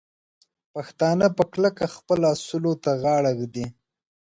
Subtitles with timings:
[0.73, 3.65] پښتانه په کلکه خپلو اصولو ته غاړه ږدي.